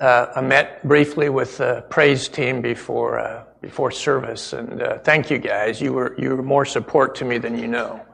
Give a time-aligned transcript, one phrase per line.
[0.00, 5.28] Uh, I met briefly with the praise team before uh, before service, and uh, thank
[5.28, 5.80] you guys.
[5.80, 8.06] You were you were more support to me than you know.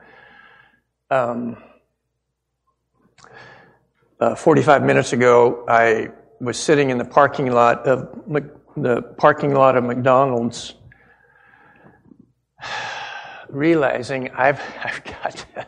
[1.11, 1.63] Um,
[4.19, 6.09] uh, 45 minutes ago, I
[6.41, 8.09] was sitting in the parking lot of
[8.79, 10.75] the parking lot of McDonald's,
[13.51, 15.67] realizing I've I've got to,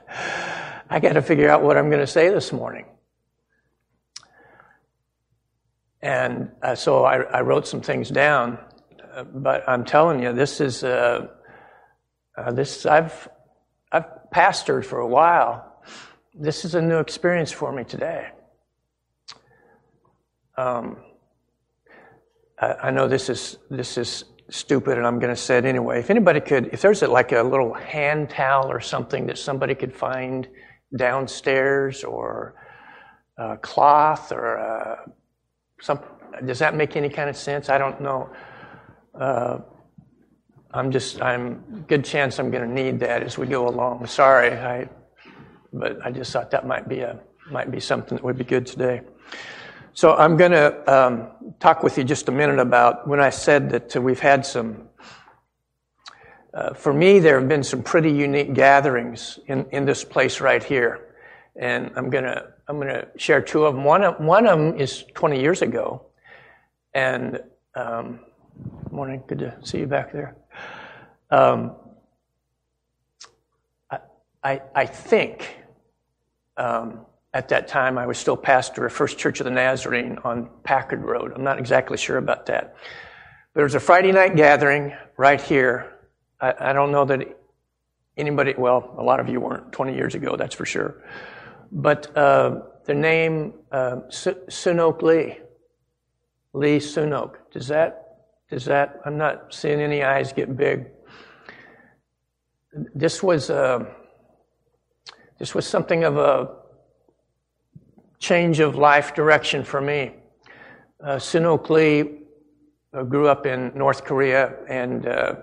[0.88, 2.86] I got to figure out what I'm going to say this morning.
[6.06, 8.60] And uh, so I, I, wrote some things down,
[9.12, 11.26] uh, but I'm telling you, this is uh,
[12.38, 12.86] uh, this.
[12.86, 13.28] I've
[13.90, 15.82] I've pastored for a while.
[16.32, 18.28] This is a new experience for me today.
[20.56, 20.98] Um,
[22.60, 25.98] I, I know this is this is stupid, and I'm going to say it anyway.
[25.98, 29.74] If anybody could, if there's a, like a little hand towel or something that somebody
[29.74, 30.46] could find
[30.96, 32.54] downstairs, or
[33.36, 35.10] a cloth, or a
[36.44, 37.68] does that make any kind of sense?
[37.68, 38.30] I don't know.
[39.14, 39.58] Uh,
[40.72, 44.06] I'm just, I'm, good chance I'm going to need that as we go along.
[44.06, 44.88] Sorry, I,
[45.72, 48.66] but I just thought that might be a, might be something that would be good
[48.66, 49.02] today.
[49.94, 53.70] So I'm going to um, talk with you just a minute about when I said
[53.70, 54.88] that we've had some.
[56.52, 60.62] Uh, for me, there have been some pretty unique gatherings in, in this place right
[60.62, 61.14] here,
[61.54, 63.84] and I'm going to I'm going to share two of them.
[63.84, 66.02] One of, one of them is 20 years ago.
[66.94, 67.40] And,
[67.74, 68.20] um,
[68.90, 70.36] morning, good to see you back there.
[71.30, 71.76] Um,
[73.90, 73.98] I,
[74.42, 75.58] I, I, think
[76.56, 80.48] um, at that time I was still pastor of First Church of the Nazarene on
[80.64, 81.32] Packard Road.
[81.34, 82.74] I'm not exactly sure about that.
[83.52, 85.92] But there was a Friday night gathering right here.
[86.40, 87.38] I, I don't know that
[88.16, 91.02] anybody, well, a lot of you weren't 20 years ago, that's for sure.
[91.72, 95.38] But uh, the name uh, Sunok Lee,
[96.52, 98.18] Lee Sunok, does that,
[98.50, 100.86] does that, I'm not seeing any eyes get big.
[102.94, 103.84] This was, uh,
[105.38, 106.56] this was something of a
[108.18, 110.12] change of life direction for me.
[111.02, 112.20] Uh, Sunok Lee
[112.94, 115.34] uh, grew up in North Korea, and uh,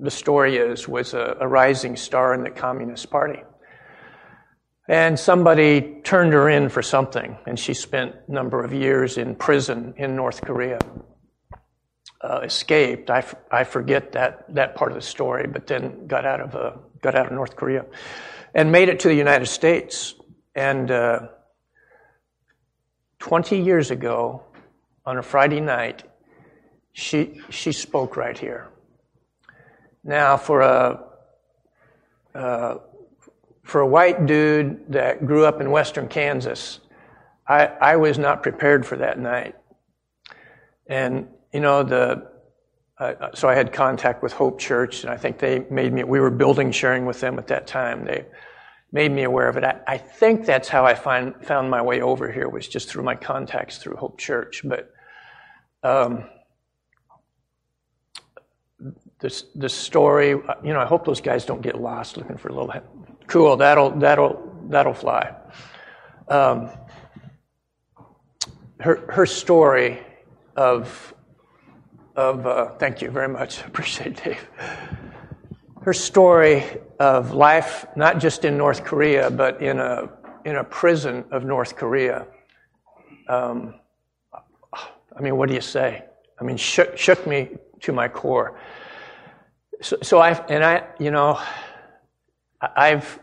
[0.00, 3.42] the story is was a, a rising star in the Communist Party.
[4.88, 9.34] And somebody turned her in for something, and she spent a number of years in
[9.34, 10.78] prison in North Korea.
[12.20, 13.10] Uh, escaped.
[13.10, 16.54] I, f- I forget that, that part of the story, but then got out of
[16.54, 16.72] uh,
[17.02, 17.84] got out of North Korea,
[18.54, 20.14] and made it to the United States.
[20.54, 21.28] And uh,
[23.18, 24.42] 20 years ago,
[25.04, 26.02] on a Friday night,
[26.92, 28.70] she she spoke right here.
[30.02, 31.04] Now, for a
[32.34, 32.78] uh,
[33.64, 36.80] for a white dude that grew up in western Kansas,
[37.48, 39.56] I, I was not prepared for that night.
[40.86, 42.30] And, you know, the,
[42.98, 46.20] uh, so I had contact with Hope Church, and I think they made me, we
[46.20, 48.04] were building sharing with them at that time.
[48.04, 48.26] They
[48.92, 49.64] made me aware of it.
[49.64, 53.02] I, I think that's how I find, found my way over here, was just through
[53.02, 54.62] my contacts through Hope Church.
[54.64, 54.92] But,
[55.82, 56.24] um,
[59.20, 62.52] this, this story, you know, I hope those guys don't get lost looking for a
[62.52, 62.70] little
[63.26, 65.34] Cool, that'll, that'll, that'll fly.
[66.28, 66.70] Um,
[68.80, 70.00] her, her story
[70.56, 71.14] of,
[72.16, 74.48] of uh, thank you very much, appreciate it, Dave.
[75.82, 80.08] Her story of life, not just in North Korea, but in a,
[80.44, 82.26] in a prison of North Korea.
[83.28, 83.74] Um,
[84.72, 86.04] I mean, what do you say?
[86.40, 88.58] I mean, shook, shook me to my core.
[89.80, 91.40] So, so I, and I, you know,
[92.76, 93.20] I've,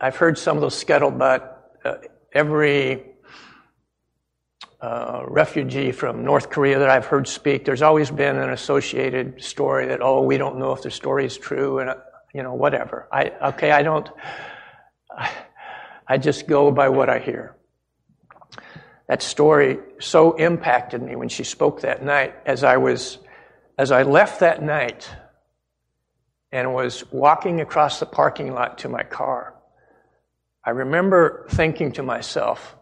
[0.00, 1.52] I've heard some of those scuttlebutt.
[1.84, 1.94] Uh,
[2.32, 3.04] every
[4.80, 9.86] uh, refugee from North Korea that I've heard speak, there's always been an associated story
[9.86, 11.96] that, oh, we don't know if the story is true, and, uh,
[12.34, 13.08] you know, whatever.
[13.10, 14.08] I, okay, I don't,
[15.16, 15.30] I,
[16.06, 17.56] I just go by what I hear.
[19.08, 23.18] That story so impacted me when she spoke that night as I was,
[23.78, 25.08] as I left that night,
[26.56, 29.54] and was walking across the parking lot to my car,
[30.64, 32.76] I remember thinking to myself,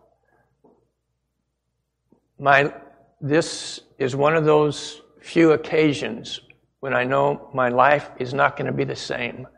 [2.39, 2.73] my,
[3.21, 6.41] this is one of those few occasions
[6.79, 9.49] when I know my life is not going to be the same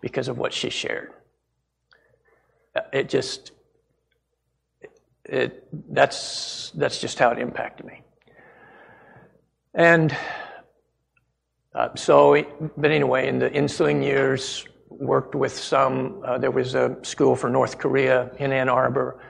[0.00, 1.12] because of what she shared.
[2.92, 3.52] It just,
[5.24, 5.64] it,
[5.94, 8.02] that's, that's just how it impacted me.
[9.74, 10.16] And
[11.72, 16.22] but anyway, in the ensuing years, worked with some.
[16.26, 19.22] Uh, there was a school for North Korea in Ann Arbor.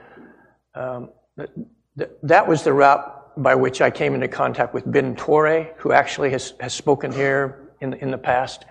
[0.75, 5.69] Um, th- that was the route by which I came into contact with Ben Torrey,
[5.77, 8.65] who actually has, has spoken here in, in the past.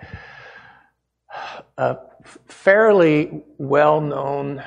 [1.78, 1.96] A
[2.48, 4.62] fairly well known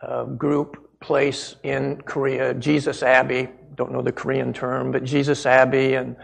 [0.00, 5.94] uh, group, place in Korea, Jesus Abbey, don't know the Korean term, but Jesus Abbey
[5.94, 6.16] and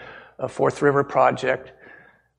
[0.46, 1.72] Fourth River Project,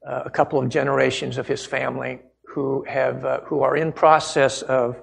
[0.08, 4.62] uh, a couple of generations of his family who have uh, who are in process
[4.62, 5.02] of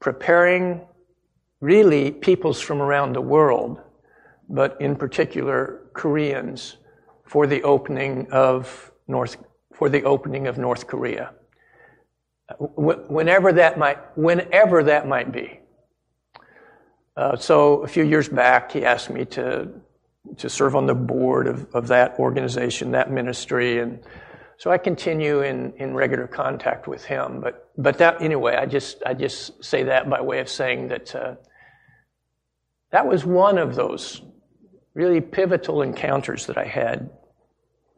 [0.00, 0.80] preparing
[1.60, 3.80] really peoples from around the world,
[4.48, 6.76] but in particular Koreans,
[7.24, 9.36] for the opening of North
[9.72, 11.32] for the opening of North Korea.
[12.58, 15.60] Whenever that might, whenever that might be.
[17.16, 19.68] Uh, so a few years back, he asked me to
[20.38, 24.00] to serve on the board of, of that organization, that ministry, and
[24.56, 27.40] so I continue in, in regular contact with him.
[27.40, 31.14] But but that anyway, I just I just say that by way of saying that
[31.14, 31.34] uh,
[32.90, 34.22] that was one of those
[34.94, 37.10] really pivotal encounters that I had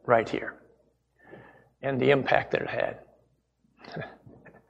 [0.07, 0.55] right here,
[1.83, 2.99] and the impact that it had.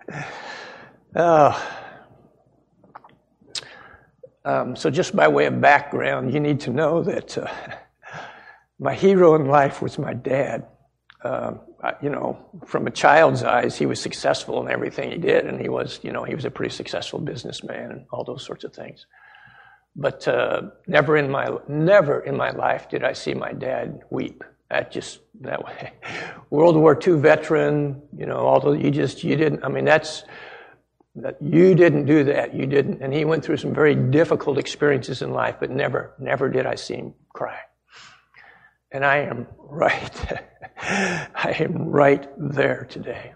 [1.17, 1.82] oh.
[4.46, 7.50] Um, so, just by way of background, you need to know that uh,
[8.78, 10.69] my hero in life was my dad.
[11.22, 11.54] Uh,
[12.00, 15.69] you know, from a child's eyes, he was successful in everything he did, and he
[15.69, 19.06] was, you know, he was a pretty successful businessman and all those sorts of things.
[19.96, 24.44] But uh, never in my never in my life did I see my dad weep.
[24.70, 25.93] That just that way.
[26.50, 29.64] World War II veteran, you know, although you just you didn't.
[29.64, 30.22] I mean, that's
[31.17, 32.55] that you didn't do that.
[32.55, 33.03] You didn't.
[33.03, 36.75] And he went through some very difficult experiences in life, but never, never did I
[36.75, 37.59] see him cry.
[38.93, 40.43] And I am right.
[40.81, 43.33] I am right there today.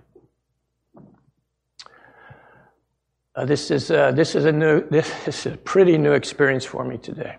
[3.34, 6.84] Uh, this is uh, this is a new this is a pretty new experience for
[6.84, 7.36] me today.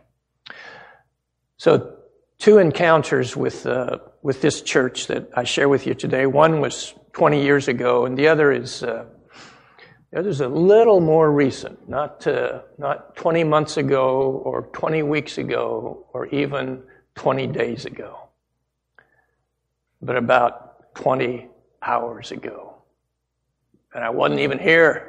[1.57, 1.97] So,
[2.39, 6.25] two encounters with uh, with this church that I share with you today.
[6.25, 8.83] One was 20 years ago, and the other is
[10.13, 15.03] uh, the other a little more recent, not uh, not 20 months ago or 20
[15.03, 16.83] weeks ago or even
[17.15, 18.27] 20 days ago,
[20.01, 21.47] but about 20
[21.81, 22.75] hours ago,
[23.93, 25.07] and I wasn't even here.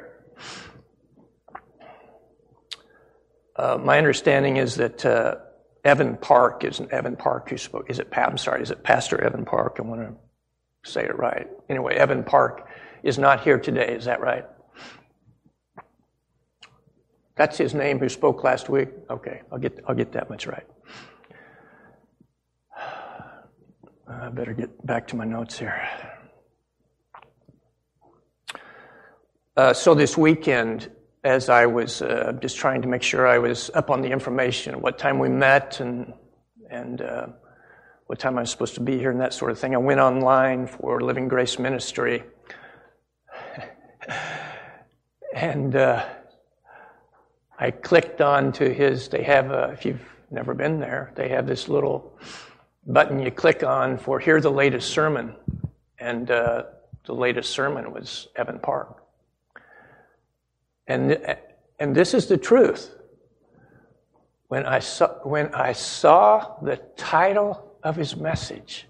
[3.55, 5.35] Uh, my understanding is that uh,
[5.83, 7.89] Evan Park is Evan Park who spoke.
[7.89, 8.07] Is it?
[8.15, 8.61] I'm sorry.
[8.61, 9.75] Is it Pastor Evan Park?
[9.79, 11.47] I want to say it right.
[11.69, 12.69] Anyway, Evan Park
[13.03, 13.93] is not here today.
[13.93, 14.45] Is that right?
[17.35, 18.89] That's his name who spoke last week.
[19.09, 20.67] Okay, I'll get I'll get that much right.
[24.07, 25.81] I better get back to my notes here.
[29.57, 30.91] Uh, so this weekend,
[31.23, 34.81] as I was uh, just trying to make sure I was up on the information,
[34.81, 36.13] what time we met, and
[36.69, 37.27] and uh,
[38.05, 39.73] what time I was supposed to be here, and that sort of thing.
[39.73, 42.23] I went online for Living Grace Ministry,
[45.33, 46.05] and uh,
[47.57, 49.07] I clicked on to his.
[49.07, 50.01] They have, a, if you've
[50.31, 52.17] never been there, they have this little
[52.85, 55.35] button you click on for hear the latest sermon,
[55.99, 56.63] and uh,
[57.05, 59.03] the latest sermon was Evan Park.
[60.87, 61.37] And,
[61.79, 62.93] and this is the truth.
[64.47, 68.87] When I, saw, when I saw the title of his message,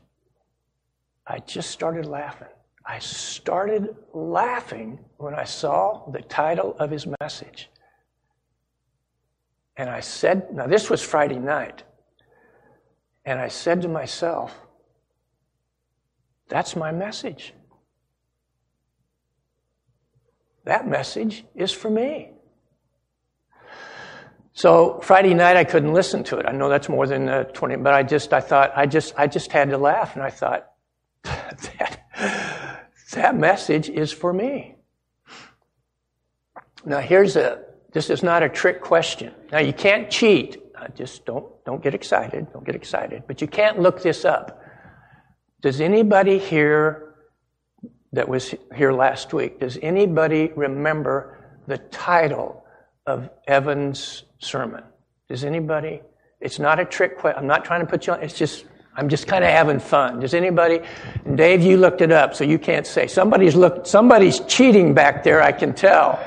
[1.26, 2.48] I just started laughing.
[2.86, 7.70] I started laughing when I saw the title of his message.
[9.76, 11.84] And I said, now this was Friday night,
[13.26, 14.56] and I said to myself,
[16.48, 17.54] that's my message.
[20.66, 22.32] That message is for me.
[24.54, 26.46] So Friday night I couldn't listen to it.
[26.46, 29.26] I know that's more than uh, 20, but I just, I thought, I just, I
[29.26, 30.70] just had to laugh and I thought,
[31.24, 32.00] that,
[33.14, 34.76] that message is for me.
[36.86, 37.63] Now here's a,
[37.94, 39.34] this is not a trick question.
[39.52, 40.62] Now you can't cheat.
[40.76, 42.52] Uh, just don't, don't get excited.
[42.52, 43.24] Don't get excited.
[43.28, 44.62] But you can't look this up.
[45.62, 47.14] Does anybody here
[48.14, 49.60] that was here last week.
[49.60, 52.64] Does anybody remember the title
[53.06, 54.84] of Evan's sermon?
[55.28, 56.02] Does anybody?
[56.40, 57.40] It's not a trick question.
[57.40, 58.22] I'm not trying to put you on.
[58.22, 60.20] It's just, I'm just kind of having fun.
[60.20, 60.80] Does anybody?
[61.36, 63.08] Dave, you looked it up, so you can't say.
[63.08, 66.24] Somebody's looked, somebody's cheating back there, I can tell.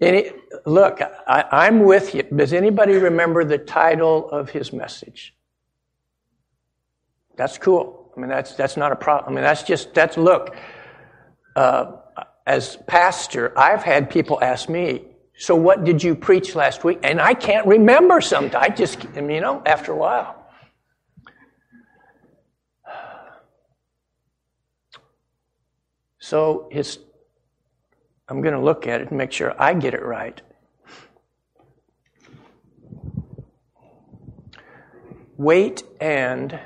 [0.00, 0.30] Any,
[0.64, 2.22] look, I, am with you.
[2.22, 5.34] Does anybody remember the title of his message?
[7.36, 8.12] That's cool.
[8.16, 9.32] I mean, that's, that's not a problem.
[9.32, 10.54] I mean, that's just, that's, look,
[11.56, 11.92] uh,
[12.46, 15.04] as pastor, I've had people ask me,
[15.36, 17.00] So what did you preach last week?
[17.02, 18.54] And I can't remember sometimes.
[18.54, 20.38] I just, you know, after a while.
[26.18, 26.98] So his,
[28.28, 30.40] I'm going to look at it and make sure I get it right.
[35.38, 36.58] Wait and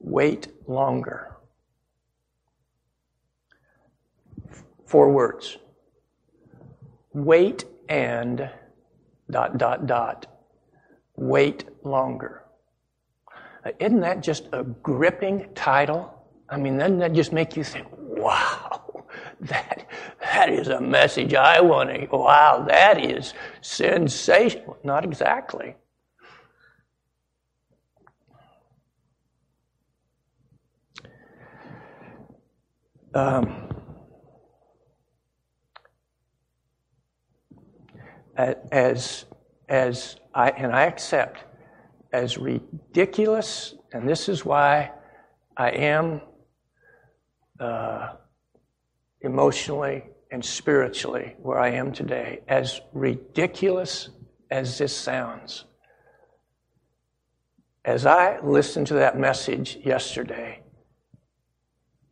[0.00, 1.36] wait longer.
[4.86, 5.58] Four words.
[7.12, 8.50] Wait and
[9.30, 10.26] dot, dot, dot.
[11.16, 12.44] Wait longer.
[13.64, 16.12] Uh, isn't that just a gripping title?
[16.48, 18.85] I mean, doesn't that just make you think, wow,
[19.40, 19.86] that,
[20.20, 24.78] that is a message I want to, wow, that is sensational.
[24.82, 25.76] Not exactly.
[33.14, 33.68] Um,
[38.36, 39.24] as,
[39.68, 41.44] as I, and I accept,
[42.12, 44.92] as ridiculous, and this is why
[45.56, 46.20] I am
[47.58, 48.16] uh,
[49.26, 54.08] emotionally and spiritually where I am today, as ridiculous
[54.50, 55.64] as this sounds.
[57.84, 60.62] As I listened to that message yesterday,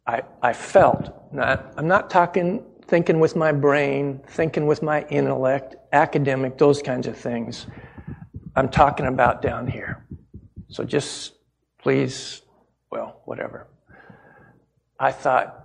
[0.07, 5.77] I, I felt, not, I'm not talking thinking with my brain, thinking with my intellect,
[5.93, 7.67] academic, those kinds of things.
[8.57, 10.07] I'm talking about down here.
[10.69, 11.33] So just
[11.79, 12.43] please,
[12.91, 13.69] well, whatever.
[14.99, 15.64] I thought,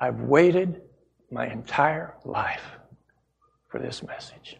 [0.00, 0.80] I've waited
[1.30, 2.64] my entire life
[3.68, 4.56] for this message.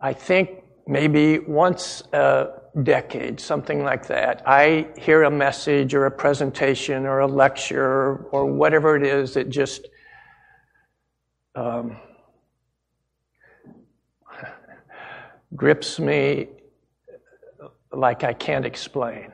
[0.00, 2.48] I think maybe once a
[2.82, 8.46] decade, something like that, I hear a message or a presentation or a lecture or
[8.46, 9.86] whatever it is that just
[11.54, 11.98] um,
[15.54, 16.48] grips me
[17.92, 19.32] like I can't explain.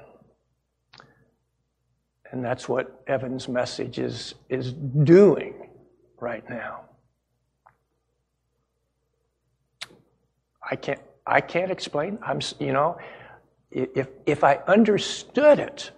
[2.34, 5.70] And that's what Evan's message is, is doing
[6.18, 6.80] right now.
[10.68, 12.18] I can't, I can't explain.
[12.26, 12.98] I'm, you know,
[13.70, 15.92] if, if I understood it,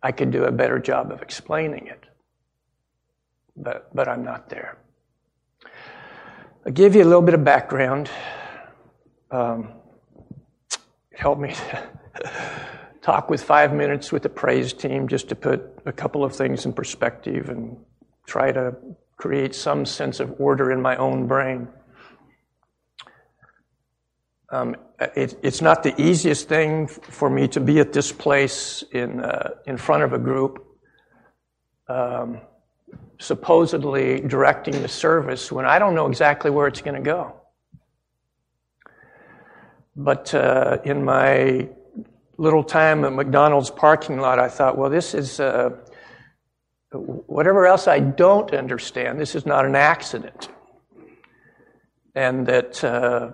[0.00, 2.04] I could do a better job of explaining it.
[3.56, 4.78] But, but I'm not there.
[6.64, 8.08] I'll give you a little bit of background.
[9.32, 9.72] Um,
[11.16, 11.52] help me
[13.02, 16.66] talk with five minutes with the praise team just to put a couple of things
[16.66, 17.76] in perspective and
[18.26, 18.76] try to
[19.16, 21.68] create some sense of order in my own brain.
[24.50, 29.20] Um, it, it's not the easiest thing for me to be at this place in,
[29.20, 30.64] uh, in front of a group,
[31.88, 32.40] um,
[33.18, 37.34] supposedly directing the service when I don't know exactly where it's going to go.
[39.94, 41.68] But uh, in my
[42.38, 45.70] little time at McDonald's parking lot, I thought, well, this is uh,
[46.92, 50.48] whatever else I don't understand, this is not an accident.
[52.14, 53.30] And that uh,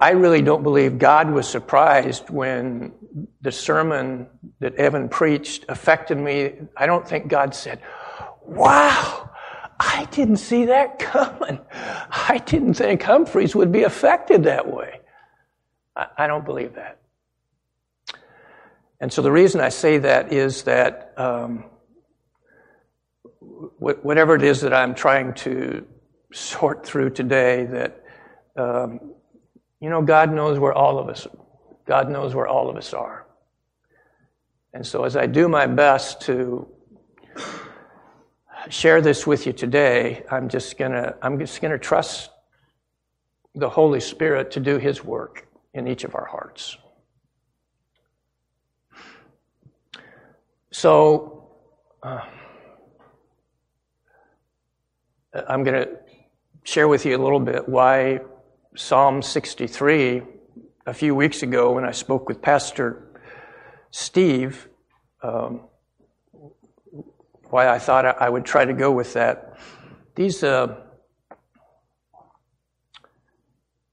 [0.00, 2.92] I really don't believe God was surprised when
[3.40, 4.28] the sermon
[4.60, 6.52] that Evan preached affected me.
[6.76, 7.80] I don't think God said,
[8.44, 9.30] Wow,
[9.80, 11.58] I didn't see that coming.
[11.72, 15.00] I didn't think Humphreys would be affected that way.
[15.96, 17.01] I don't believe that.
[19.02, 21.64] And so the reason I say that is that um,
[23.80, 25.84] whatever it is that I'm trying to
[26.32, 28.04] sort through today, that
[28.54, 29.12] um,
[29.80, 31.26] you know, God knows where all of us,
[31.84, 33.26] God knows where all of us are.
[34.72, 36.68] And so as I do my best to
[38.68, 42.30] share this with you today, I'm just gonna, I'm just gonna trust
[43.56, 46.76] the Holy Spirit to do His work in each of our hearts.
[50.74, 51.50] So,
[52.02, 52.22] uh,
[55.46, 55.90] I'm going to
[56.64, 58.20] share with you a little bit why
[58.74, 60.22] Psalm 63
[60.86, 63.06] a few weeks ago when I spoke with Pastor
[63.90, 64.66] Steve,
[65.22, 65.60] um,
[67.50, 69.58] why I thought I would try to go with that.
[70.14, 70.74] These, uh,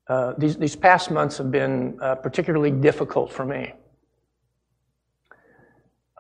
[0.08, 3.74] uh, these, these past months have been uh, particularly difficult for me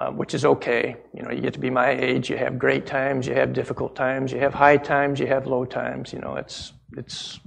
[0.07, 0.95] which is okay.
[1.13, 3.95] You know, you get to be my age, you have great times, you have difficult
[3.95, 6.13] times, you have high times, you have low times.
[6.13, 7.39] You know, it's it's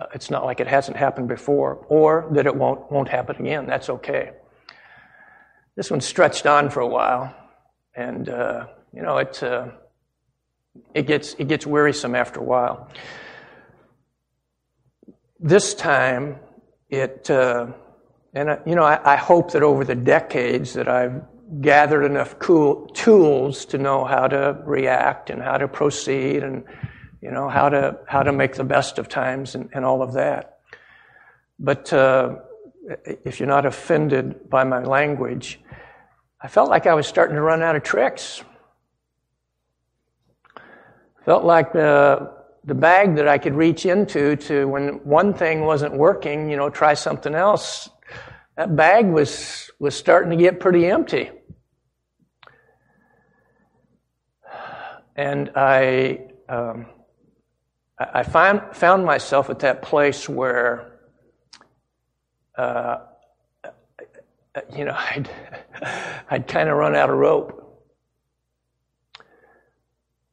[0.00, 3.66] uh, it's not like it hasn't happened before, or that it won't won't happen again.
[3.66, 4.32] That's okay.
[5.76, 7.34] This one stretched on for a while,
[7.94, 9.68] and uh, you know, it uh,
[10.94, 12.88] it gets, it gets wearisome after a while.
[15.38, 16.38] This time,
[16.88, 17.66] it, uh,
[18.34, 21.22] and you know, I, I, hope that over the decades that I've
[21.60, 26.64] gathered enough cool tools to know how to react and how to proceed and
[27.22, 30.14] you know how to how to make the best of times and, and all of
[30.14, 30.58] that.
[31.58, 32.36] But uh,
[33.24, 35.60] if you're not offended by my language,
[36.40, 38.42] I felt like I was starting to run out of tricks.
[41.24, 42.32] Felt like the
[42.64, 46.68] the bag that I could reach into to when one thing wasn't working, you know,
[46.68, 47.88] try something else.
[48.56, 51.30] That bag was was starting to get pretty empty.
[55.16, 56.86] And I, um,
[57.98, 60.98] I found, found myself at that place where,
[62.56, 62.98] uh,
[64.76, 65.30] you know, I'd,
[66.30, 67.62] I'd kind of run out of rope.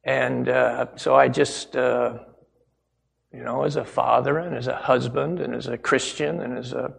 [0.04, 2.18] And uh, so I just, uh,
[3.32, 6.74] you know, as a father and as a husband and as a Christian and as
[6.74, 6.94] a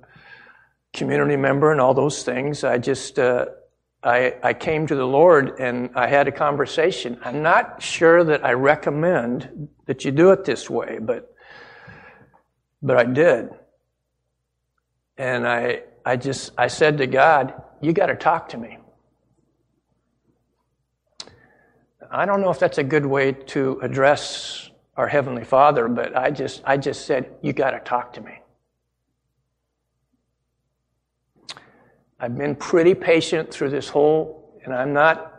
[0.95, 3.45] community member and all those things, I just, uh,
[4.01, 7.19] I, I came to the Lord and I had a conversation.
[7.23, 11.33] I'm not sure that I recommend that you do it this way, but,
[12.81, 13.49] but I did.
[15.17, 18.77] And I, I just, I said to God, you got to talk to me.
[22.11, 26.31] I don't know if that's a good way to address our Heavenly Father, but I
[26.31, 28.39] just, I just said, you got to talk to me.
[32.19, 35.35] I've been pretty patient through this whole, and I'm not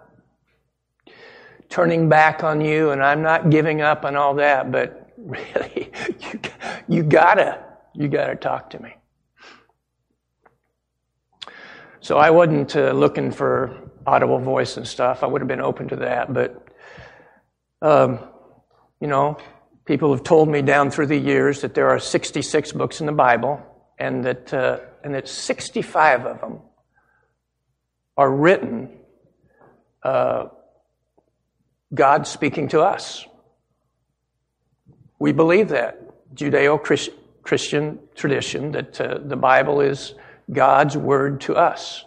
[1.69, 5.91] turning back on you and I'm not giving up on all that, but really,
[6.21, 6.41] you,
[6.89, 7.65] you gotta,
[7.95, 8.95] you gotta talk to me.
[12.01, 15.25] So I wasn't uh, looking for audible voice and stuff.
[15.25, 16.63] I would have been open to that, but,
[17.83, 18.21] um,
[19.01, 19.39] you know,
[19.87, 23.13] people have told me down through the years that there are 66 books in the
[23.13, 23.61] Bible
[23.99, 26.59] and that, uh, and that 65 of them
[28.17, 28.91] are written
[30.03, 30.47] uh,
[31.95, 33.25] God speaking to us.
[35.21, 36.03] We believe that.
[36.35, 36.83] Judeo
[37.45, 40.15] Christian tradition that uh, the Bible is
[40.53, 42.05] God's word to us.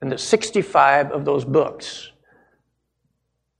[0.00, 2.10] And that 65 of those books,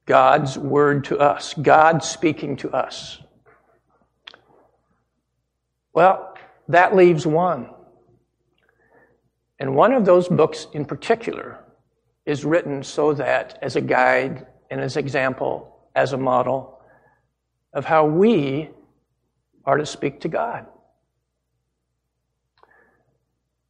[0.06, 3.18] God's word to us, God speaking to us.
[5.92, 6.34] Well,
[6.68, 7.68] that leaves one.
[9.58, 11.64] And one of those books in particular
[12.26, 16.80] is written so that, as a guide and as example, as a model
[17.72, 18.70] of how we
[19.64, 20.66] are to speak to God.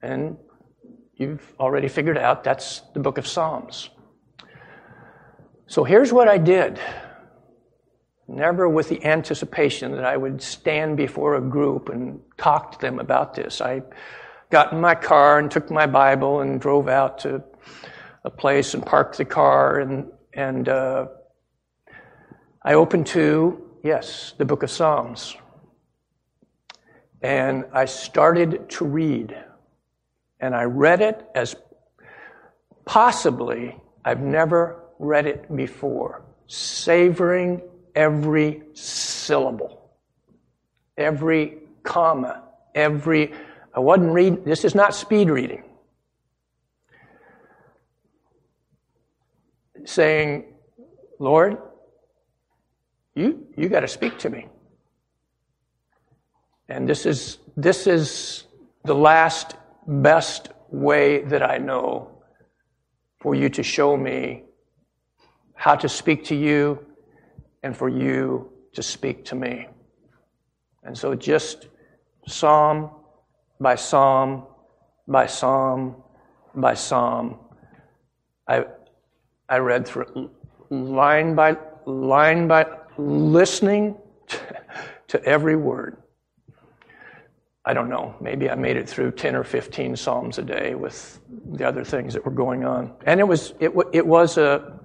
[0.03, 0.37] And
[1.15, 3.91] you've already figured out that's the book of Psalms.
[5.67, 6.79] So here's what I did.
[8.29, 12.99] Never with the anticipation that I would stand before a group and talk to them
[12.99, 13.61] about this.
[13.61, 13.83] I
[14.51, 17.43] got in my car and took my Bible and drove out to
[18.25, 21.07] a place and parked the car and and uh,
[22.63, 25.37] I opened to yes the book of Psalms.
[27.23, 29.37] And I started to read.
[30.39, 31.57] And I read it as
[32.85, 36.23] possibly I've never read it before.
[36.47, 37.63] Savoring
[37.95, 39.91] every syllable.
[40.97, 42.45] Every comma.
[42.75, 43.33] Every
[43.77, 45.63] I wasn't reading, this is not speed reading.
[49.85, 50.55] Saying,
[51.19, 51.59] Lord,
[53.15, 54.49] you, you got to speak to me.
[56.71, 58.45] And this is, this is
[58.85, 62.23] the last best way that I know
[63.21, 64.43] for you to show me
[65.55, 66.85] how to speak to you
[67.63, 69.69] and for you to speak to me.
[70.83, 71.69] And so just
[72.27, 72.91] Psalm
[73.61, 74.45] by psalm
[75.09, 75.97] by psalm
[76.55, 77.39] by psalm.
[78.49, 78.65] I,
[79.49, 80.31] I read through
[80.71, 82.67] line by line by
[82.99, 83.97] listening
[84.29, 84.39] to,
[85.09, 86.03] to every word.
[87.65, 91.21] I don't know, maybe I made it through 10 or 15 psalms a day with
[91.53, 92.93] the other things that were going on.
[93.05, 94.79] And it was, it, it was a,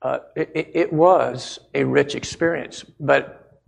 [0.00, 3.60] uh, it, it, was a rich experience, but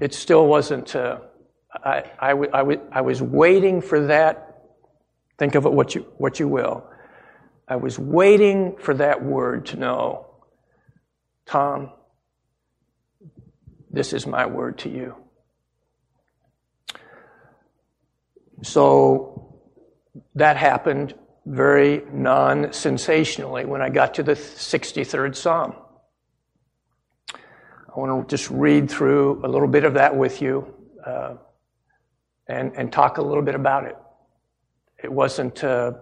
[0.00, 1.18] it still wasn't, uh,
[1.74, 4.62] I, was waiting for that.
[5.38, 6.86] Think of it what you, what you will.
[7.66, 10.26] I was waiting for that word to know,
[11.46, 11.90] Tom,
[13.90, 15.16] this is my word to you.
[18.62, 19.58] So
[20.34, 21.14] that happened
[21.46, 25.74] very non sensationally when I got to the 63rd Psalm.
[27.34, 30.72] I want to just read through a little bit of that with you
[31.04, 31.34] uh,
[32.48, 33.96] and, and talk a little bit about it.
[35.02, 35.92] It wasn't, uh,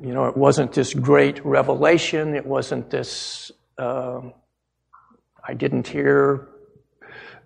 [0.00, 2.34] you know, it wasn't this great revelation.
[2.34, 4.20] It wasn't this, uh,
[5.46, 6.48] I didn't hear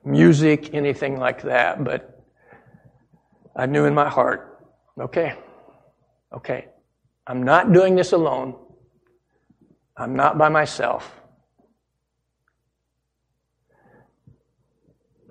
[0.05, 2.25] music, anything like that, but
[3.55, 4.65] I knew in my heart,
[4.99, 5.35] okay,
[6.33, 6.69] okay,
[7.27, 8.55] I'm not doing this alone.
[9.97, 11.11] I'm not by myself.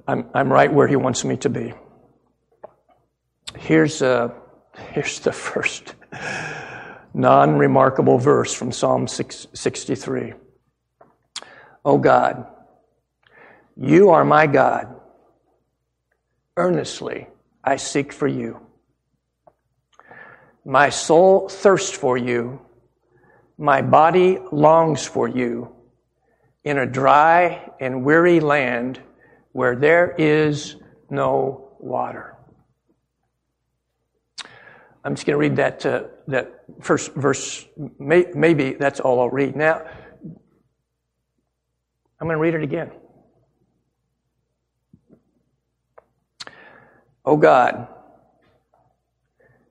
[0.08, 1.74] I'm, I'm right where he wants me to be.
[3.58, 4.30] Here's, uh,
[4.92, 5.96] here's the first
[7.14, 10.34] non remarkable verse from Psalm 6, 63.
[11.86, 12.46] Oh God,
[13.78, 15.00] you are my God.
[16.58, 17.28] Earnestly
[17.64, 18.60] I seek for you.
[20.66, 22.60] My soul thirsts for you.
[23.58, 25.74] My body longs for you
[26.64, 29.00] in a dry and weary land
[29.54, 30.76] where there is
[31.10, 32.35] no water.
[35.06, 37.66] I'm just going to read that, uh, that first verse.
[38.00, 39.56] May, maybe that's all I'll read.
[39.56, 39.86] Now,
[42.20, 42.92] I'm going to read it again.
[47.24, 47.88] Oh God,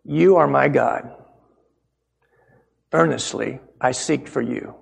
[0.04, 1.14] you are my God.
[2.92, 4.74] Earnestly I seek for you.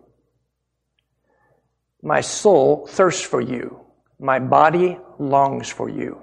[2.02, 3.82] My soul thirsts for you
[4.22, 6.22] my body longs for you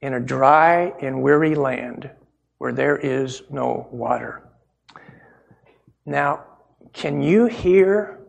[0.00, 2.08] in a dry and weary land
[2.58, 4.48] where there is no water.
[6.06, 6.44] Now,
[6.92, 8.20] can you hear?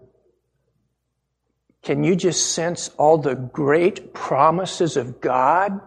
[1.83, 5.79] Can you just sense all the great promises of God?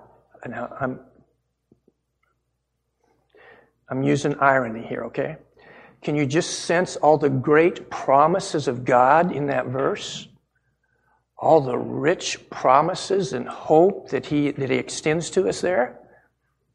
[0.46, 1.01] Now, I'm,
[3.90, 5.37] I'm using irony here, okay?
[6.03, 10.29] Can you just sense all the great promises of God in that verse?
[11.38, 16.01] all the rich promises and hope that he, that he extends to us there?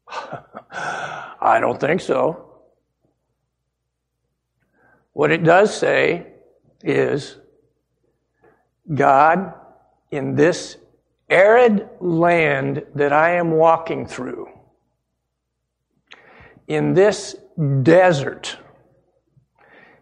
[1.44, 2.46] I don't think so.
[5.12, 6.26] What it does say
[6.82, 7.36] is
[8.92, 9.52] God,
[10.10, 10.78] in this
[11.28, 14.48] arid land that I am walking through,
[16.66, 17.36] in this
[17.82, 18.56] desert,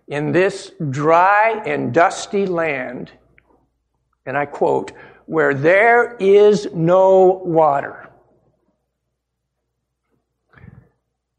[0.06, 3.10] in this dry and dusty land,
[4.26, 4.92] and I quote,
[5.26, 8.01] where there is no water.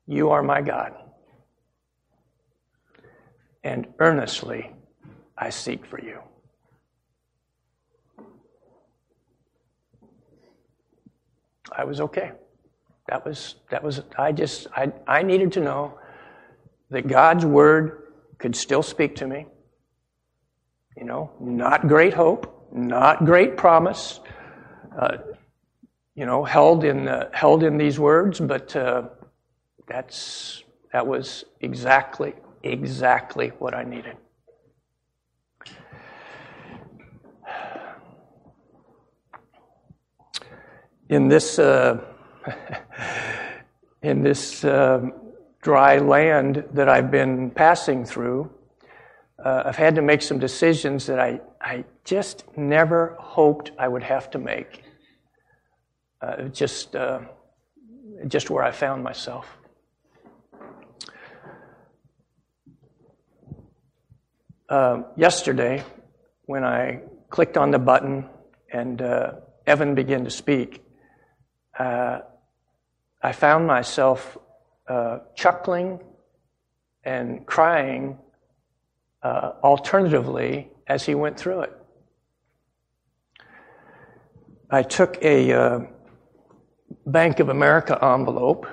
[0.07, 0.93] You are my God.
[3.63, 4.71] And earnestly
[5.37, 6.19] I seek for you.
[11.75, 12.31] I was okay.
[13.07, 15.97] That was, that was, I just, I, I needed to know
[16.89, 18.03] that God's word
[18.37, 19.47] could still speak to me.
[20.97, 24.19] You know, not great hope, not great promise,
[24.97, 25.17] uh,
[26.15, 29.03] you know, held in, uh, held in these words, but uh,
[29.93, 34.17] that's, that was exactly, exactly what I needed.
[41.10, 41.99] In this, uh,
[44.01, 45.06] in this uh,
[45.62, 48.49] dry land that I've been passing through,
[49.45, 54.03] uh, I've had to make some decisions that I, I just never hoped I would
[54.03, 54.82] have to make.
[56.19, 57.19] Uh, just, uh,
[58.27, 59.45] just where I found myself.
[65.15, 65.83] Yesterday,
[66.45, 68.29] when I clicked on the button
[68.71, 69.33] and uh,
[69.67, 70.83] Evan began to speak,
[71.77, 72.19] uh,
[73.21, 74.38] I found myself
[74.88, 75.99] uh, chuckling
[77.03, 78.17] and crying
[79.23, 81.73] alternatively as he went through it.
[84.69, 85.79] I took a uh,
[87.05, 88.65] Bank of America envelope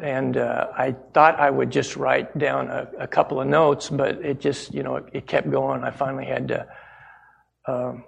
[0.00, 4.24] and uh, I thought I would just write down a, a, couple of notes, but
[4.24, 5.84] it just, you know, it, it kept going.
[5.84, 6.66] I finally had to,
[7.66, 8.04] um,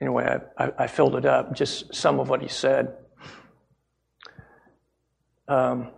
[0.00, 2.96] anyway, I, I, filled it up, just some of what he said.
[5.46, 5.88] Um,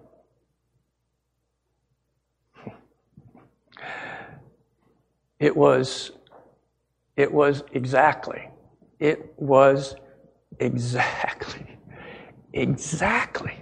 [5.39, 6.13] it was,
[7.17, 8.49] it was exactly,
[8.99, 9.97] it was
[10.59, 11.79] exactly,
[12.53, 13.59] exactly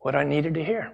[0.00, 0.92] what I needed to hear.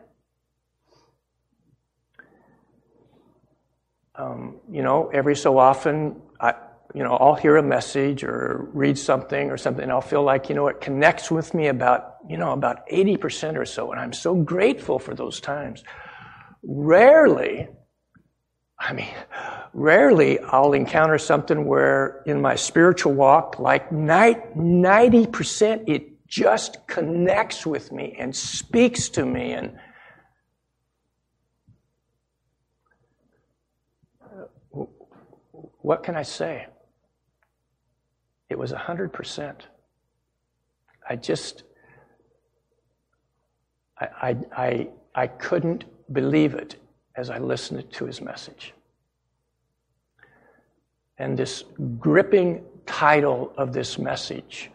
[4.16, 6.54] Um, you know, every so often, I,
[6.94, 10.48] you know, I'll hear a message or read something or something, and I'll feel like,
[10.48, 14.12] you know, it connects with me about, you know, about 80% or so, and I'm
[14.12, 15.84] so grateful for those times.
[16.62, 17.68] Rarely,
[18.78, 19.14] I mean,
[19.74, 27.92] rarely I'll encounter something where in my spiritual walk, like 90% it just connects with
[27.92, 29.78] me and speaks to me and
[34.22, 34.84] uh,
[35.80, 36.66] what can I say?
[38.48, 39.54] It was 100%.
[41.08, 41.62] I just,
[43.98, 46.76] I, I, I, I couldn't believe it
[47.16, 48.72] as I listened to his message.
[51.18, 51.64] And this
[51.98, 54.70] gripping title of this message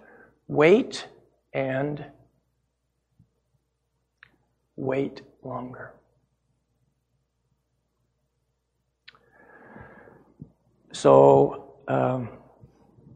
[0.48, 1.08] Wait
[1.54, 2.06] and
[4.76, 5.94] Wait Longer.
[10.94, 12.30] So, um,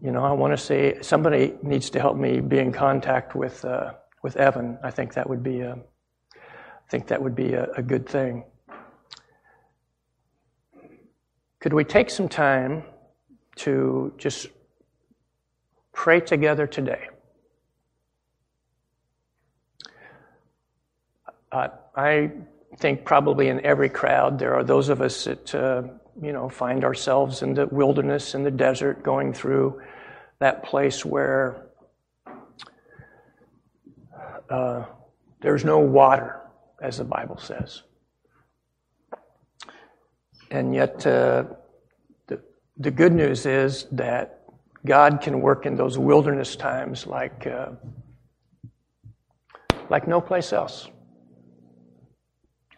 [0.02, 3.64] you know, I want to say somebody needs to help me be in contact with
[3.66, 3.94] uh,
[4.24, 4.78] with Evan.
[4.84, 8.44] I think that would be a, I think that would be a, a good thing.
[11.60, 12.84] Could we take some time
[13.58, 14.48] to just
[15.94, 17.08] pray together today?
[21.28, 21.32] Uh,
[21.96, 22.32] I
[22.78, 25.84] think probably in every crowd there are those of us that uh,
[26.22, 29.82] you know find ourselves in the wilderness in the desert going through
[30.40, 31.68] that place where
[34.50, 34.84] uh,
[35.42, 36.42] there's no water
[36.82, 37.84] as the bible says.
[40.52, 41.46] And yet uh,
[42.28, 42.42] the,
[42.78, 44.42] the good news is that
[44.86, 47.70] god can work in those wilderness times like uh,
[49.90, 50.90] like no place else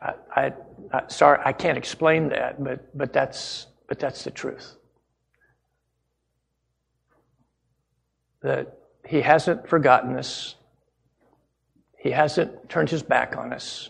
[0.01, 0.53] I,
[0.93, 4.75] I, sorry, I can't explain that, but, but, that's, but that's the truth.
[8.41, 10.55] That He hasn't forgotten us,
[11.97, 13.89] He hasn't turned His back on us,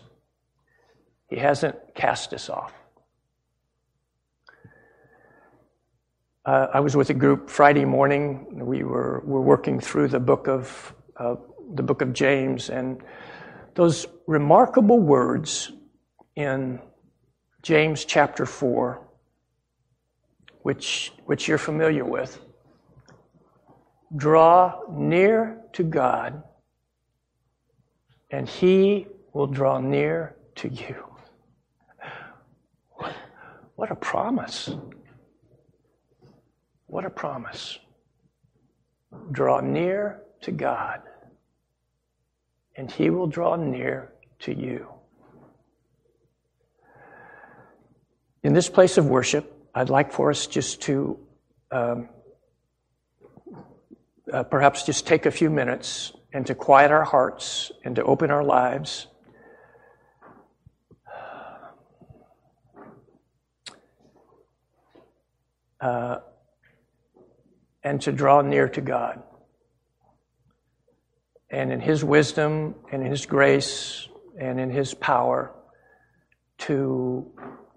[1.28, 2.72] He hasn't cast us off.
[6.46, 8.64] Uh, I was with a group Friday morning.
[8.66, 11.36] We were, were working through the book of uh,
[11.74, 13.02] the book of James, and
[13.74, 15.70] those remarkable words
[16.38, 16.78] in
[17.62, 19.04] James chapter 4,
[20.62, 22.40] which, which you're familiar with.
[24.16, 26.44] Draw near to God,
[28.30, 31.04] and He will draw near to you.
[33.74, 34.70] What, a promise!
[36.86, 37.80] What a promise.
[39.32, 41.00] Draw near to God,
[42.76, 44.97] and He will draw near to you.
[48.44, 51.18] In this place of worship, I'd like for us just to
[51.72, 52.08] um,
[54.32, 58.30] uh, perhaps just take a few minutes and to quiet our hearts and to open
[58.30, 59.08] our lives.
[65.80, 66.18] Uh,
[67.82, 69.22] and to draw near to God.
[71.50, 75.52] And in His wisdom and in His grace and in His power
[76.58, 77.30] to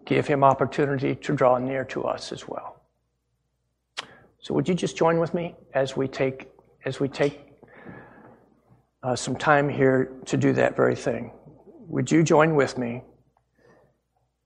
[0.05, 2.81] give him opportunity to draw near to us as well.
[4.39, 6.49] So would you just join with me as we take
[6.83, 7.39] as we take
[9.03, 11.31] uh, some time here to do that very thing?
[11.87, 13.03] Would you join with me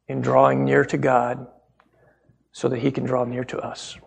[0.07, 1.47] in drawing near to God
[2.51, 3.97] so that He can draw near to us?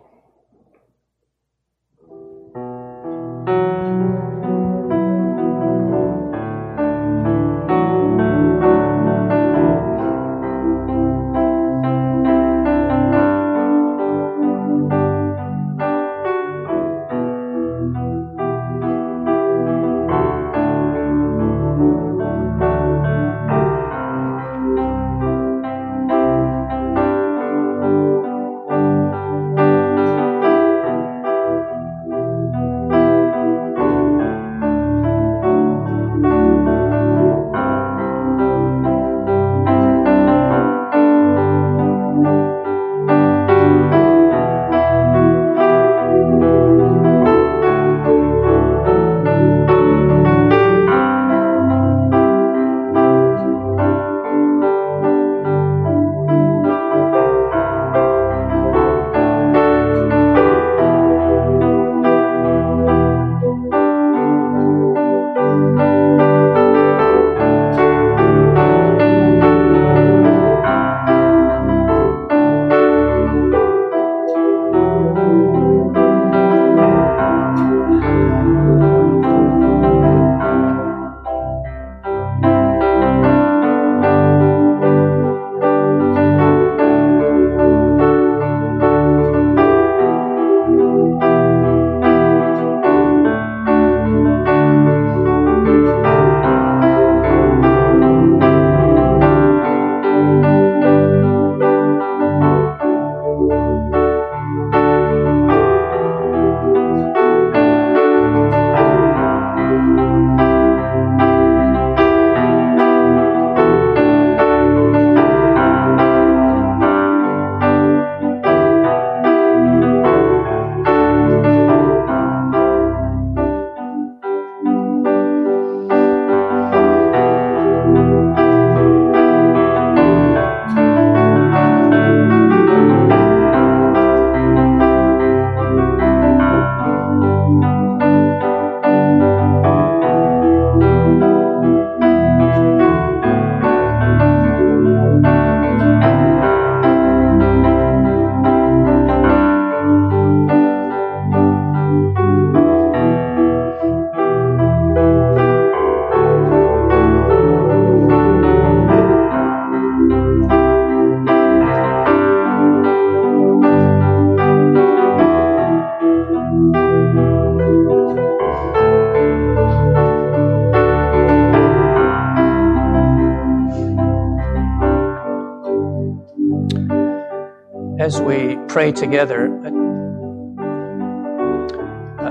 [178.09, 179.55] As we pray together,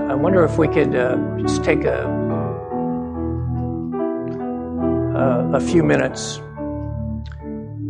[0.10, 2.02] I wonder if we could uh, just take a,
[5.16, 6.38] a, a few minutes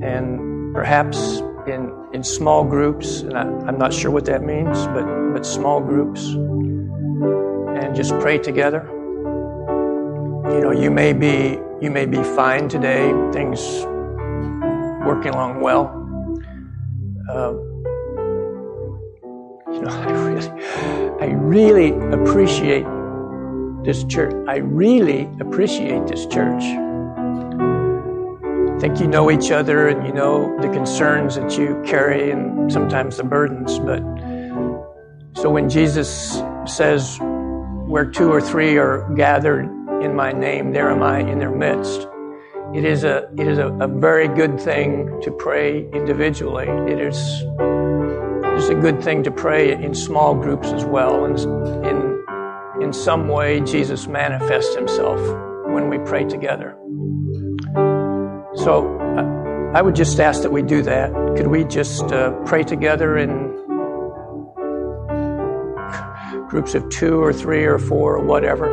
[0.02, 5.06] and perhaps in, in small groups, and I, I'm not sure what that means, but,
[5.32, 8.86] but small groups, and just pray together.
[10.52, 13.62] You know, you may be you may be fine today, things
[15.08, 15.94] working along well.
[17.30, 17.54] Uh,
[19.78, 20.50] you know, I really,
[21.22, 22.86] I really appreciate
[23.84, 24.34] this church.
[24.48, 26.64] I really appreciate this church.
[28.78, 32.72] I think you know each other and you know the concerns that you carry and
[32.72, 33.80] sometimes the burdens.
[33.80, 34.02] But
[35.40, 37.20] so when Jesus says,
[37.88, 39.66] where two or three are gathered
[40.04, 42.08] in my name, there am I in their midst.
[42.76, 46.68] It is a, it is a, a very good thing to pray individually.
[46.92, 47.44] It is,
[48.58, 51.26] it is a good thing to pray in small groups as well.
[51.26, 51.38] And
[51.86, 52.26] in,
[52.82, 55.20] in some way, Jesus manifests himself
[55.68, 56.76] when we pray together.
[58.56, 58.98] So
[59.76, 61.12] I would just ask that we do that.
[61.38, 63.30] Could we just uh, pray together in
[66.48, 68.66] groups of two or three or four or whatever?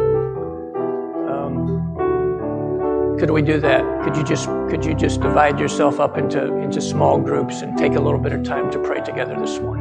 [1.29, 3.83] Um, could we do that?
[4.03, 7.93] Could you just could you just divide yourself up into into small groups and take
[7.97, 9.74] a little bit of time to pray together this morning?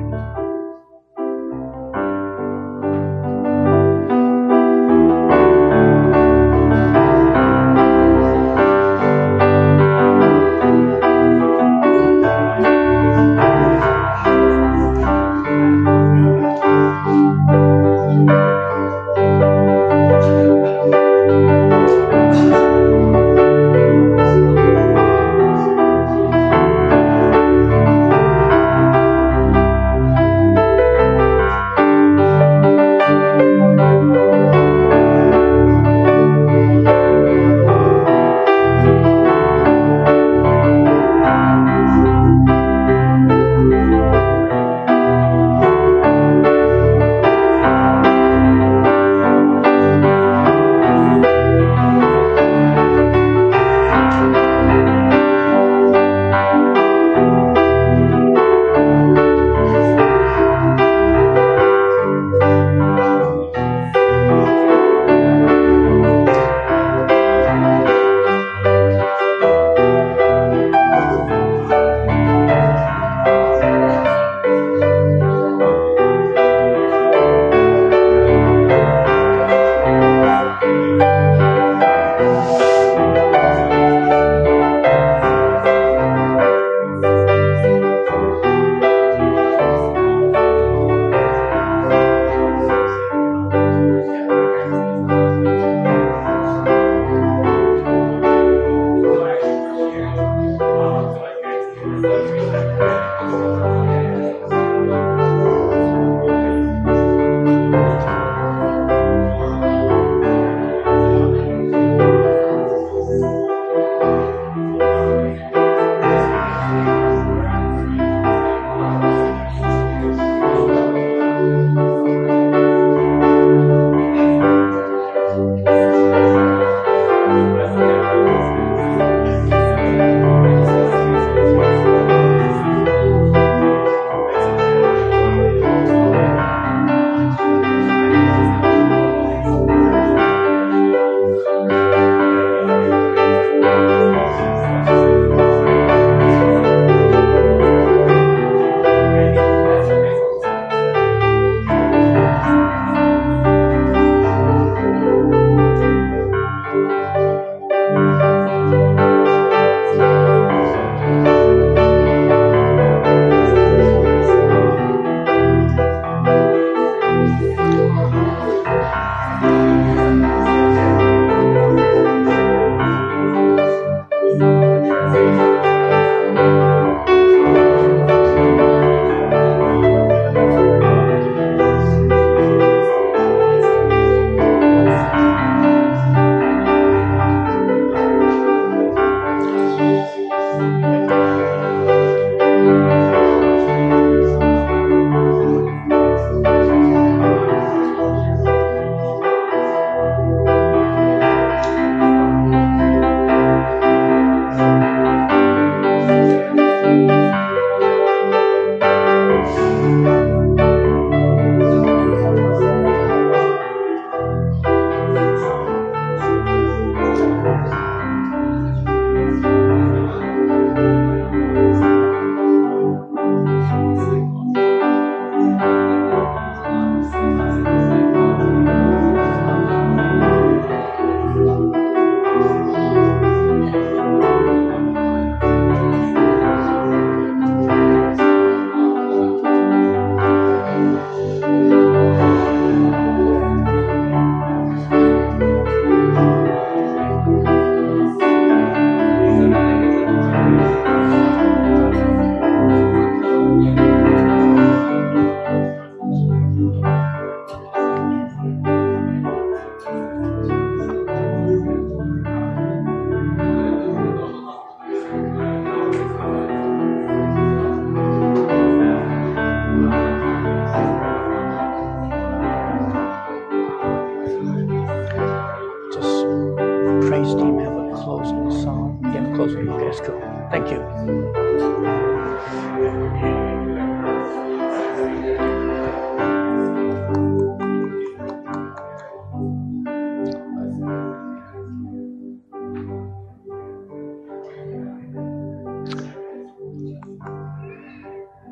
[280.53, 280.77] Thank you.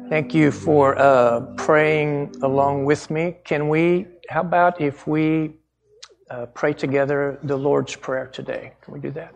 [0.10, 3.38] Thank you for uh, praying along with me.
[3.44, 5.52] Can we, how about if we
[6.32, 8.74] uh, pray together the Lord's Prayer today?
[8.82, 9.36] Can we do that?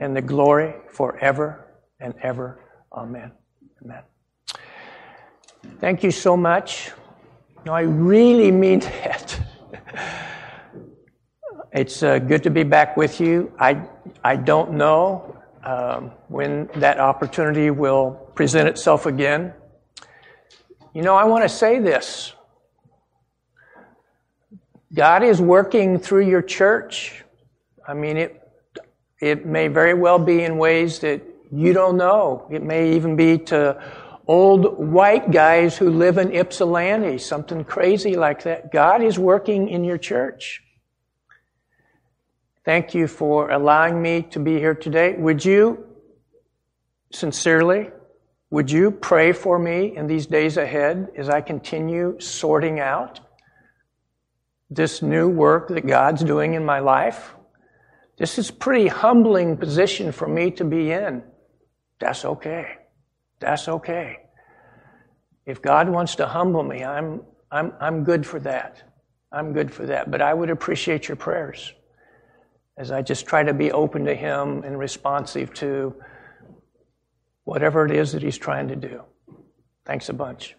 [0.00, 1.66] and the glory forever
[2.00, 2.60] and ever.
[2.92, 3.32] Amen.
[3.84, 4.02] Amen.
[5.80, 6.92] Thank you so much.
[7.64, 9.40] No, I really mean that.
[11.72, 13.52] It's uh, good to be back with you.
[13.58, 13.82] I,
[14.22, 19.54] I don't know um, when that opportunity will present itself again.
[20.92, 22.34] You know, I want to say this
[24.92, 27.24] God is working through your church.
[27.88, 28.41] I mean, it,
[29.22, 32.44] it may very well be in ways that you don't know.
[32.50, 33.80] It may even be to
[34.26, 38.72] old white guys who live in Ypsilanti, something crazy like that.
[38.72, 40.60] God is working in your church.
[42.64, 45.14] Thank you for allowing me to be here today.
[45.14, 45.86] Would you,
[47.12, 47.90] sincerely,
[48.50, 53.20] would you pray for me in these days ahead as I continue sorting out
[54.68, 57.34] this new work that God's doing in my life?
[58.22, 61.24] This is a pretty humbling position for me to be in.
[61.98, 62.76] That's okay.
[63.40, 64.18] That's okay.
[65.44, 68.80] If God wants to humble me, I'm, I'm, I'm good for that.
[69.32, 70.08] I'm good for that.
[70.08, 71.72] But I would appreciate your prayers
[72.78, 75.96] as I just try to be open to Him and responsive to
[77.42, 79.02] whatever it is that He's trying to do.
[79.84, 80.54] Thanks a bunch.